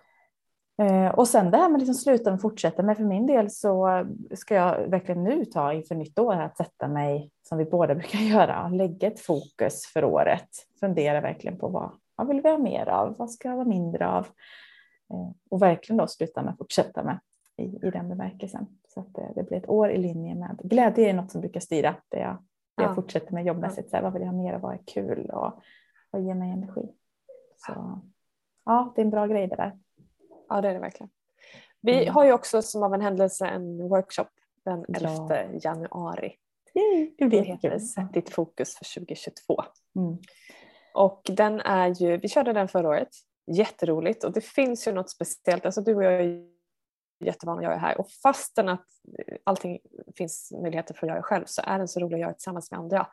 Eh, 0.79 1.09
och 1.09 1.29
sen 1.29 1.51
det 1.51 1.57
här 1.57 1.69
med 1.69 1.79
liksom 1.79 1.95
sluta 1.95 2.33
och 2.33 2.41
fortsätta. 2.41 2.83
Men 2.83 2.97
för 2.97 3.05
min 3.05 3.27
del 3.27 3.51
så 3.51 4.05
ska 4.35 4.55
jag 4.55 4.89
verkligen 4.89 5.25
nu 5.25 5.45
ta 5.45 5.73
inför 5.73 5.95
nytt 5.95 6.19
år 6.19 6.35
att 6.35 6.57
sätta 6.57 6.89
mig 6.89 7.31
som 7.43 7.59
vi 7.59 7.65
båda 7.65 7.95
brukar 7.95 8.19
göra. 8.35 8.69
Lägga 8.69 9.09
ett 9.09 9.21
fokus 9.21 9.87
för 9.87 10.05
året. 10.05 10.49
Fundera 10.81 11.21
verkligen 11.21 11.59
på 11.59 11.69
vad, 11.69 11.91
vad 12.17 12.29
vill 12.29 12.41
vi 12.41 12.51
ha 12.51 12.59
mer 12.59 12.89
av? 12.89 13.17
Vad 13.19 13.31
ska 13.31 13.49
jag 13.49 13.57
vara 13.57 13.69
mindre 13.69 14.09
av? 14.09 14.27
Eh, 15.11 15.31
och 15.51 15.63
verkligen 15.63 15.97
då 15.97 16.07
sluta 16.07 16.43
med 16.43 16.55
fortsätta 16.59 17.05
med 17.05 17.21
i, 17.57 17.87
i 17.87 17.91
den 17.91 18.09
bemärkelsen. 18.09 18.67
Så 18.89 19.01
att 19.01 19.15
det, 19.15 19.33
det 19.35 19.43
blir 19.43 19.59
ett 19.59 19.69
år 19.69 19.91
i 19.91 19.99
linje 19.99 20.35
med 20.35 20.61
glädje 20.65 21.11
är 21.11 21.15
något 21.15 21.31
som 21.31 21.41
brukar 21.41 21.61
styra 21.61 21.95
det 22.09 22.19
jag, 22.19 22.37
det 22.77 22.83
jag 22.83 22.95
fortsätter 22.95 23.35
med 23.35 23.45
jobbmässigt. 23.45 23.91
Så 23.91 23.97
här, 23.97 24.03
vad 24.03 24.13
vill 24.13 24.23
jag 24.23 24.29
ha 24.29 24.37
mer 24.37 24.55
av? 24.55 24.61
Vad 24.61 24.75
är 24.75 24.81
kul 24.87 25.31
och 25.31 25.63
vad 26.11 26.23
ger 26.23 26.35
mig 26.35 26.51
energi? 26.51 26.89
Så 27.57 28.01
ja, 28.65 28.93
det 28.97 29.01
är 29.01 29.05
en 29.05 29.11
bra 29.11 29.27
grej 29.27 29.47
det 29.47 29.57
där. 29.57 29.79
Ja 30.49 30.61
det 30.61 30.69
är 30.69 30.75
det 30.75 30.81
verkligen. 30.81 31.11
Vi 31.81 32.03
mm. 32.03 32.15
har 32.15 32.25
ju 32.25 32.33
också 32.33 32.63
som 32.63 32.83
av 32.83 32.95
en 32.95 33.01
händelse 33.01 33.47
en 33.47 33.89
workshop 33.89 34.29
den 34.65 34.85
11 34.89 35.27
ja. 35.29 35.45
januari. 35.63 36.37
Yay, 36.75 37.29
det 37.31 37.41
heter 37.41 37.79
Sätt 37.79 38.13
ditt 38.13 38.31
fokus 38.31 38.77
för 38.77 39.01
2022. 39.01 39.63
Mm. 39.97 40.19
Och 40.95 41.23
den 41.25 41.61
är 41.61 42.03
ju, 42.03 42.17
vi 42.17 42.29
körde 42.29 42.53
den 42.53 42.69
förra 42.69 42.89
året, 42.89 43.09
jätteroligt 43.47 44.25
och 44.25 44.33
det 44.33 44.41
finns 44.41 44.89
ju 44.89 44.93
något 44.93 45.11
speciellt, 45.11 45.67
alltså 45.67 45.81
du 45.81 45.95
och 45.95 46.05
jag 46.05 46.13
är 46.13 46.57
jättevana 47.25 47.59
att 47.59 47.65
göra 47.65 47.77
här 47.77 48.01
och 48.01 48.11
fastän 48.11 48.69
att 48.69 48.87
allting 49.45 49.79
finns 50.17 50.53
möjligheter 50.63 50.95
för 50.95 51.07
att 51.07 51.13
göra 51.13 51.23
själv 51.23 51.45
så 51.47 51.63
är 51.65 51.79
den 51.79 51.89
så 51.89 52.01
rolig 52.01 52.15
att 52.15 52.21
göra 52.21 52.33
tillsammans 52.33 52.71
med 52.71 52.81
andra. 52.81 53.07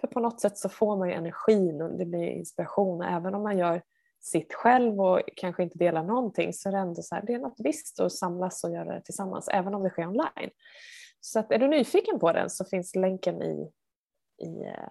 För 0.00 0.06
på 0.06 0.20
något 0.20 0.40
sätt 0.40 0.58
så 0.58 0.68
får 0.68 0.96
man 0.96 1.08
ju 1.08 1.14
energin 1.14 1.82
och 1.82 1.98
det 1.98 2.04
blir 2.04 2.28
inspiration 2.28 3.02
även 3.02 3.34
om 3.34 3.42
man 3.42 3.58
gör 3.58 3.82
sitt 4.26 4.54
själv 4.54 5.00
och 5.00 5.20
kanske 5.36 5.62
inte 5.62 5.78
delar 5.78 6.02
någonting 6.02 6.52
så 6.52 6.68
är 6.68 6.72
det 6.72 6.78
ändå 6.78 7.02
så 7.02 7.14
här, 7.14 7.22
det 7.26 7.34
är 7.34 7.38
något 7.38 7.56
visst 7.58 8.00
att 8.00 8.12
samlas 8.12 8.64
och 8.64 8.70
göra 8.70 8.94
det 8.94 9.00
tillsammans 9.00 9.48
även 9.48 9.74
om 9.74 9.82
det 9.82 9.90
sker 9.90 10.06
online. 10.06 10.50
Så 11.20 11.38
att 11.38 11.52
är 11.52 11.58
du 11.58 11.68
nyfiken 11.68 12.18
på 12.18 12.32
den 12.32 12.50
så 12.50 12.64
finns 12.64 12.96
länken, 12.96 13.42
i, 13.42 13.70
i, 14.42 14.64
eh, 14.64 14.88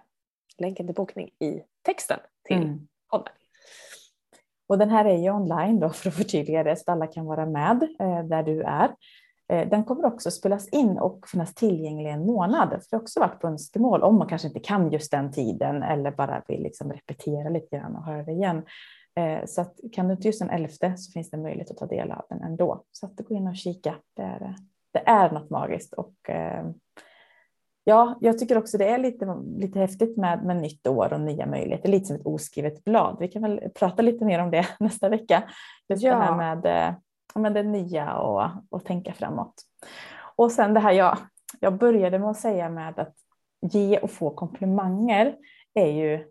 länken 0.58 0.86
till 0.86 0.94
bokning 0.94 1.30
i 1.38 1.62
texten 1.82 2.18
till 2.44 2.56
mm. 2.56 2.88
podden. 3.10 3.32
Och 4.68 4.78
den 4.78 4.90
här 4.90 5.04
är 5.04 5.16
ju 5.16 5.30
online 5.30 5.80
då 5.80 5.90
för 5.90 6.08
att 6.08 6.14
förtydliga 6.14 6.64
det 6.64 6.76
så 6.76 6.92
alla 6.92 7.06
kan 7.06 7.26
vara 7.26 7.46
med 7.46 7.82
eh, 8.00 8.24
där 8.24 8.42
du 8.42 8.62
är. 8.62 8.94
Eh, 9.48 9.68
den 9.68 9.84
kommer 9.84 10.04
också 10.04 10.30
spelas 10.30 10.68
in 10.68 10.98
och 10.98 11.28
finnas 11.28 11.54
tillgänglig 11.54 12.10
en 12.10 12.26
månad. 12.26 12.68
För 12.70 12.86
det 12.90 12.96
har 12.96 13.02
också 13.02 13.20
varit 13.20 13.40
på 13.40 13.48
önskemål 13.48 14.02
om 14.02 14.18
man 14.18 14.28
kanske 14.28 14.48
inte 14.48 14.60
kan 14.60 14.92
just 14.92 15.10
den 15.10 15.32
tiden 15.32 15.82
eller 15.82 16.10
bara 16.10 16.42
vill 16.48 16.62
liksom 16.62 16.92
repetera 16.92 17.48
lite 17.48 17.76
grann 17.76 17.96
och 17.96 18.04
höra 18.04 18.22
det 18.22 18.32
igen. 18.32 18.62
Eh, 19.16 19.44
så 19.46 19.60
att, 19.60 19.80
kan 19.92 20.08
du 20.08 20.14
inte 20.14 20.28
just 20.28 20.40
den 20.40 20.50
elfte 20.50 20.96
så 20.96 21.12
finns 21.12 21.30
det 21.30 21.36
möjlighet 21.36 21.70
att 21.70 21.76
ta 21.76 21.86
del 21.86 22.12
av 22.12 22.24
den 22.28 22.42
ändå. 22.42 22.84
Så 22.92 23.06
att 23.06 23.16
gå 23.16 23.34
in 23.34 23.46
och 23.46 23.56
kika. 23.56 23.94
Det 24.14 24.22
är, 24.22 24.54
det 24.92 25.02
är 25.06 25.30
något 25.30 25.50
magiskt 25.50 25.92
och 25.92 26.14
ja, 27.88 28.18
jag 28.20 28.38
tycker 28.38 28.58
också 28.58 28.78
det 28.78 28.88
är 28.88 28.98
lite, 28.98 29.36
lite 29.56 29.78
häftigt 29.78 30.16
med, 30.16 30.44
med 30.44 30.56
nytt 30.56 30.86
år 30.86 31.12
och 31.12 31.20
nya 31.20 31.46
möjligheter, 31.46 31.88
lite 31.88 32.06
som 32.06 32.16
ett 32.16 32.26
oskrivet 32.26 32.84
blad. 32.84 33.16
Vi 33.20 33.28
kan 33.28 33.42
väl 33.42 33.60
prata 33.74 34.02
lite 34.02 34.24
mer 34.24 34.38
om 34.38 34.50
det 34.50 34.66
nästa 34.80 35.08
vecka. 35.08 35.42
Just 35.88 36.02
ja. 36.02 36.14
det 36.14 36.24
här 36.24 36.36
med, 36.36 36.88
eh, 36.88 36.94
med 37.34 37.54
det 37.54 37.62
nya 37.62 38.18
och, 38.18 38.50
och 38.70 38.84
tänka 38.84 39.12
framåt. 39.12 39.54
Och 40.36 40.52
sen 40.52 40.74
det 40.74 40.80
här 40.80 40.92
jag, 40.92 41.18
jag 41.60 41.78
började 41.78 42.18
med 42.18 42.30
att 42.30 42.40
säga 42.40 42.70
med 42.70 42.98
att 42.98 43.14
ge 43.72 43.98
och 43.98 44.10
få 44.10 44.30
komplimanger 44.30 45.36
är 45.74 45.90
ju, 45.90 46.24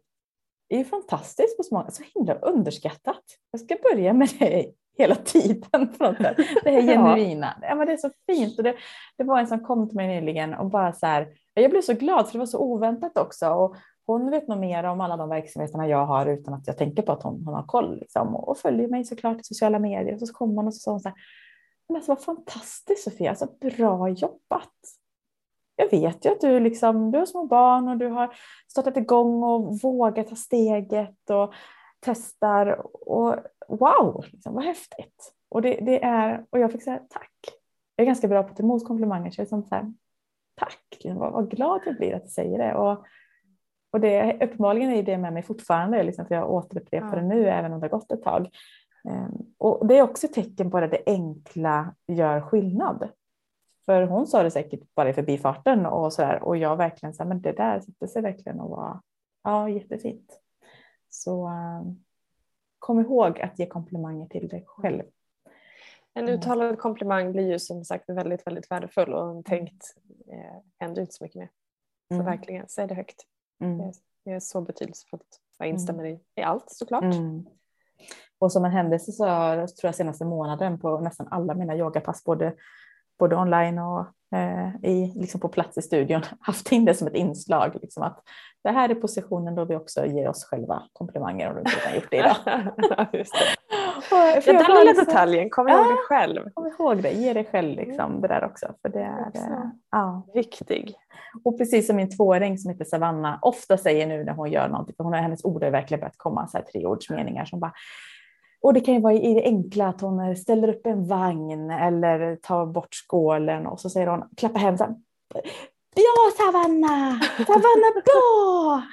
är 0.69 0.77
ju 0.77 0.85
fantastiskt 0.85 1.57
på 1.57 1.63
så 1.63 1.75
många, 1.75 1.91
så 1.91 2.03
himla 2.15 2.33
underskattat. 2.33 3.23
Jag 3.51 3.61
ska 3.61 3.75
börja 3.91 4.13
med 4.13 4.29
det 4.39 4.71
hela 4.97 5.15
tiden. 5.15 5.93
På 5.97 6.03
något 6.03 6.17
sätt. 6.17 6.37
Det 6.63 6.71
här 6.71 6.81
genuina. 6.87 7.57
Ja. 7.61 7.75
men 7.75 7.87
det 7.87 7.93
är 7.93 7.97
så 7.97 8.09
fint. 8.31 8.57
Och 8.57 8.63
det, 8.63 8.75
det 9.17 9.23
var 9.23 9.39
en 9.39 9.47
som 9.47 9.59
kom 9.59 9.89
till 9.89 9.95
mig 9.95 10.07
nyligen 10.07 10.53
och 10.53 10.69
bara 10.69 10.93
så 10.93 11.05
här, 11.05 11.27
jag 11.53 11.71
blev 11.71 11.81
så 11.81 11.93
glad 11.93 12.25
för 12.25 12.33
det 12.33 12.39
var 12.39 12.45
så 12.45 12.59
oväntat 12.59 13.17
också. 13.17 13.49
Och 13.49 13.75
hon 14.05 14.31
vet 14.31 14.47
nog 14.47 14.59
mer 14.59 14.83
om 14.83 15.01
alla 15.01 15.17
de 15.17 15.29
verksamheterna 15.29 15.87
jag 15.87 16.05
har 16.05 16.25
utan 16.25 16.53
att 16.53 16.67
jag 16.67 16.77
tänker 16.77 17.03
på 17.03 17.11
att 17.11 17.23
hon, 17.23 17.43
hon 17.45 17.53
har 17.53 17.63
koll. 17.63 17.99
Liksom. 17.99 18.35
Och, 18.35 18.57
följer 18.57 18.87
mig 18.87 19.05
såklart 19.05 19.39
i 19.39 19.43
sociala 19.43 19.79
medier. 19.79 20.13
Och 20.13 20.27
så 20.27 20.33
kommer 20.33 20.55
hon 20.55 20.67
och 20.67 20.73
så 20.73 20.79
sa 20.79 20.91
hon 20.91 20.99
så 20.99 21.09
här, 21.09 21.17
men 21.87 21.95
alltså 21.95 22.11
vad 22.11 22.23
fantastiskt 22.23 23.03
Sofia, 23.03 23.29
alltså, 23.29 23.47
bra 23.61 24.09
jobbat. 24.09 24.71
Jag 25.75 25.91
vet 25.91 26.25
ju 26.25 26.31
att 26.31 26.41
du, 26.41 26.59
liksom, 26.59 27.11
du 27.11 27.17
har 27.17 27.25
små 27.25 27.45
barn 27.45 27.87
och 27.87 27.97
du 27.97 28.07
har 28.07 28.35
startat 28.67 28.97
igång 28.97 29.43
och 29.43 29.79
vågat 29.79 30.27
ta 30.27 30.35
steget 30.35 31.29
och 31.29 31.53
testar. 31.99 32.67
Och 33.09 33.35
wow, 33.67 34.25
liksom, 34.31 34.53
vad 34.53 34.63
häftigt. 34.63 35.33
Och, 35.49 35.61
det, 35.61 35.79
det, 35.81 36.03
är, 36.03 36.45
och 36.49 36.59
jag 36.59 36.71
fick 36.71 36.83
säga 36.83 36.99
tack. 37.09 37.31
Jag 37.95 38.03
är 38.03 38.05
ganska 38.05 38.27
bra 38.27 38.43
på 38.43 38.49
att 38.49 38.57
ta 38.57 38.63
emot 38.63 38.87
komplimanger. 38.87 39.31
Så 39.31 39.41
jag 39.41 39.45
är 39.45 39.49
som 39.49 39.63
så 39.63 39.75
här, 39.75 39.93
tack, 40.55 40.85
liksom, 40.91 41.15
vad, 41.15 41.31
vad, 41.31 41.51
glad 41.51 41.81
jag 41.85 41.97
blir 41.97 42.15
att 42.15 42.23
du 42.23 42.29
säger 42.29 42.57
det. 42.57 42.75
Och, 42.75 43.05
och 43.91 43.99
det, 43.99 44.33
uppenbarligen 44.33 44.91
är 44.91 45.03
det 45.03 45.17
med 45.17 45.33
mig 45.33 45.43
fortfarande, 45.43 46.03
liksom, 46.03 46.25
för 46.25 46.35
jag 46.35 46.51
återupprepar 46.51 47.15
det 47.15 47.21
nu 47.21 47.49
även 47.49 47.73
om 47.73 47.79
det 47.79 47.85
har 47.85 47.99
gått 47.99 48.11
ett 48.11 48.23
tag. 48.23 48.49
Um, 49.09 49.53
och 49.57 49.87
det 49.87 49.97
är 49.97 50.01
också 50.01 50.27
ett 50.27 50.33
tecken 50.33 50.71
på 50.71 50.77
att 50.77 50.91
det 50.91 51.03
enkla 51.05 51.95
gör 52.07 52.41
skillnad. 52.41 53.09
För 53.85 54.03
hon 54.03 54.27
sa 54.27 54.43
det 54.43 54.51
säkert 54.51 54.95
bara 54.95 55.09
i 55.09 55.13
förbifarten 55.13 55.85
och 55.85 56.13
så 56.13 56.21
där, 56.21 56.43
och 56.43 56.57
jag 56.57 56.75
verkligen 56.75 57.13
sa 57.13 57.25
men 57.25 57.41
det 57.41 57.51
där 57.51 57.79
sätter 57.79 58.07
sig 58.07 58.21
verkligen 58.21 58.59
och 58.59 58.69
var 58.69 59.01
ja, 59.43 59.69
jättefint. 59.69 60.39
Så 61.09 61.47
um, 61.47 62.03
kom 62.79 62.99
ihåg 62.99 63.41
att 63.41 63.59
ge 63.59 63.65
komplimanger 63.65 64.27
till 64.27 64.47
dig 64.47 64.63
själv. 64.67 65.03
En 66.13 66.23
mm. 66.23 66.35
uttalad 66.35 66.79
komplimang 66.79 67.31
blir 67.31 67.51
ju 67.51 67.59
som 67.59 67.85
sagt 67.85 68.09
väldigt, 68.09 68.47
väldigt 68.47 68.71
värdefull 68.71 69.13
och 69.13 69.29
en 69.29 69.43
tänkt 69.43 69.95
eh, 70.31 70.61
händer 70.79 71.01
inte 71.01 71.13
så 71.13 71.23
mycket 71.23 71.39
mer. 71.39 71.49
Så 72.07 72.13
mm. 72.13 72.25
verkligen, 72.25 72.67
säg 72.67 72.87
det 72.87 72.95
högt. 72.95 73.23
Mm. 73.61 73.77
Det, 73.77 73.93
det, 74.23 74.31
är 74.31 74.39
så 74.39 74.61
betydelsefullt. 74.61 75.41
Jag 75.57 75.67
mm. 75.67 75.75
instämmer 75.75 76.05
i, 76.05 76.19
i 76.35 76.41
allt 76.41 76.69
såklart. 76.69 77.03
Mm. 77.03 77.45
Och 78.39 78.51
som 78.51 78.65
en 78.65 78.71
händelse 78.71 79.11
så 79.11 79.25
tror 79.25 79.87
jag 79.87 79.95
senaste 79.95 80.25
månaden 80.25 80.79
på 80.79 80.99
nästan 80.99 81.27
alla 81.31 81.53
mina 81.53 81.75
yogapass, 81.75 82.23
både, 82.23 82.55
både 83.19 83.35
online 83.35 83.79
och 83.79 84.05
eh, 84.37 84.75
i, 84.83 85.13
liksom 85.15 85.39
på 85.39 85.49
plats 85.49 85.77
i 85.77 85.81
studion, 85.81 86.21
haft 86.39 86.71
in 86.71 86.85
det 86.85 86.93
som 86.93 87.07
ett 87.07 87.15
inslag. 87.15 87.77
Liksom 87.81 88.03
att 88.03 88.23
det 88.63 88.71
här 88.71 88.89
är 88.89 88.95
positionen 88.95 89.55
då 89.55 89.65
vi 89.65 89.75
också 89.75 90.05
ger 90.05 90.29
oss 90.29 90.45
själva 90.45 90.83
komplimanger 90.93 91.49
om 91.49 91.53
du 91.53 91.59
inte 91.59 91.87
har 91.87 91.95
gjort 91.95 92.11
det 92.11 92.17
idag. 92.17 92.35
Just 93.13 93.33
det. 93.33 93.39
Ja, 94.11 94.41
den 94.45 94.55
lilla 94.55 94.83
liksom, 94.83 95.05
detaljen, 95.05 95.49
kom 95.49 95.67
ihåg 95.67 95.85
det 95.85 95.97
själv. 96.07 96.49
Kom 96.53 96.67
ihåg 96.67 97.03
det, 97.03 97.11
ge 97.11 97.33
dig 97.33 97.45
själv 97.51 97.75
liksom, 97.75 98.21
det 98.21 98.27
där 98.27 98.45
också. 98.45 98.67
För 98.81 98.89
det 98.89 98.99
är 98.99 99.31
eh, 99.33 99.69
ja. 99.91 100.27
viktig. 100.33 100.95
Och 101.43 101.57
precis 101.57 101.87
som 101.87 101.95
min 101.95 102.17
tvååring 102.17 102.57
som 102.57 102.71
heter 102.71 102.85
Savanna 102.85 103.39
ofta 103.41 103.77
säger 103.77 104.07
nu 104.07 104.23
när 104.23 104.33
hon 104.33 104.51
gör 104.51 104.67
någonting, 104.67 104.95
för 104.97 105.03
hon 105.03 105.13
hennes 105.13 105.45
ord 105.45 105.63
har 105.63 105.71
verkligen 105.71 105.99
börjat 105.99 106.17
komma 106.17 106.47
så 106.47 106.57
här 106.57 106.65
treordsmeningar 106.65 107.45
som 107.45 107.59
bara 107.59 107.73
och 108.65 108.73
det 108.73 108.79
kan 108.79 108.93
ju 108.93 108.99
vara 108.99 109.13
i 109.13 109.33
det 109.33 109.43
enkla 109.43 109.87
att 109.87 110.01
hon 110.01 110.35
ställer 110.35 110.67
upp 110.67 110.85
en 110.85 111.07
vagn 111.07 111.71
eller 111.71 112.35
tar 112.35 112.65
bort 112.65 112.95
skålen 112.95 113.67
och 113.67 113.79
så 113.79 113.89
säger 113.89 114.07
hon, 114.07 114.23
klappar 114.37 114.59
hem 114.59 114.77
så 114.77 114.83
här, 114.83 114.93
Bra 115.95 116.31
Savanna! 116.37 117.19
Savanna 117.47 118.01
bra! 118.05 118.83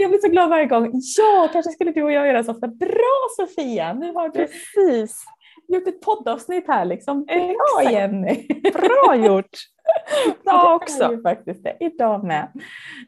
jag 0.00 0.10
blir 0.10 0.18
så 0.20 0.28
glad 0.28 0.50
varje 0.50 0.66
gång. 0.66 0.90
Ja, 1.18 1.48
kanske 1.52 1.72
skulle 1.72 1.92
du 1.92 2.02
och 2.02 2.12
jag 2.12 2.26
göra 2.26 2.44
så 2.44 2.52
ofta. 2.52 2.68
Bra 2.68 3.28
Sofia! 3.36 3.92
Nu 3.92 4.12
har 4.12 4.28
du 4.28 4.46
Precis. 4.46 5.24
gjort 5.68 5.88
ett 5.88 6.00
poddavsnitt 6.00 6.64
här 6.66 6.84
liksom. 6.84 7.24
Bra 7.24 7.92
Jenny! 7.92 8.46
Bra 8.72 9.16
gjort! 9.16 9.50
Bra 10.44 10.74
också. 10.74 11.08
Det 11.08 11.22
faktiskt 11.22 11.64
det. 11.64 11.76
Idag 11.80 12.24
med. 12.24 12.48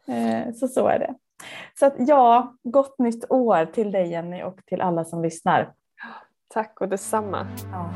Eh, 0.07 0.53
så 0.53 0.67
så 0.67 0.87
är 0.87 0.99
det. 0.99 1.15
Så 1.79 1.85
att 1.85 1.93
ja, 1.97 2.55
gott 2.63 2.99
nytt 2.99 3.31
år 3.31 3.65
till 3.65 3.91
dig 3.91 4.11
Jenny 4.11 4.43
och 4.43 4.59
till 4.65 4.81
alla 4.81 5.05
som 5.05 5.23
lyssnar. 5.23 5.73
Tack 6.47 6.81
och 6.81 6.89
detsamma. 6.89 7.47
Ja. 7.71 7.93